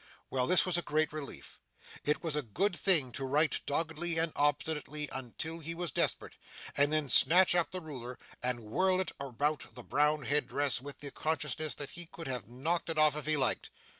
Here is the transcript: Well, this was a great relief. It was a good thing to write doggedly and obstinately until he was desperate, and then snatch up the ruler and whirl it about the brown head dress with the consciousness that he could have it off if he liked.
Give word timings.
Well, 0.31 0.47
this 0.47 0.65
was 0.65 0.79
a 0.79 0.81
great 0.81 1.13
relief. 1.13 1.59
It 2.03 2.23
was 2.23 2.35
a 2.35 2.41
good 2.41 2.75
thing 2.75 3.11
to 3.11 3.23
write 3.23 3.61
doggedly 3.67 4.17
and 4.17 4.33
obstinately 4.35 5.07
until 5.11 5.59
he 5.59 5.75
was 5.75 5.91
desperate, 5.91 6.37
and 6.75 6.91
then 6.91 7.07
snatch 7.07 7.53
up 7.53 7.69
the 7.69 7.81
ruler 7.81 8.17
and 8.41 8.61
whirl 8.61 8.99
it 8.99 9.11
about 9.19 9.75
the 9.75 9.83
brown 9.83 10.23
head 10.23 10.47
dress 10.47 10.81
with 10.81 11.01
the 11.01 11.11
consciousness 11.11 11.75
that 11.75 11.91
he 11.91 12.07
could 12.07 12.25
have 12.25 12.45
it 12.49 12.97
off 12.97 13.15
if 13.15 13.27
he 13.27 13.37
liked. 13.37 13.69